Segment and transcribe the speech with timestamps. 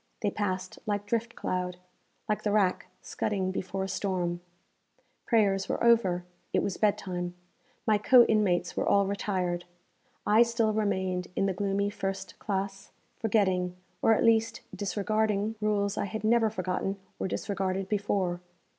[0.23, 1.77] They passed like drift cloud
[2.27, 4.41] like the rack scudding before a storm.
[5.27, 7.35] Prayers were over; it was bed time;
[7.85, 9.65] my co inmates were all retired.
[10.25, 16.05] I still remained in the gloomy first classe, forgetting, or at least disregarding, rules I
[16.05, 18.41] had never forgotten or disregarded before.